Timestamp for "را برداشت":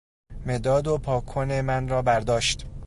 1.87-2.65